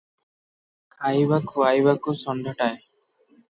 [1.03, 2.83] ଖାଇବା ଖୁଆଇବାକୁ ଷଣ୍ଢଟାଏ।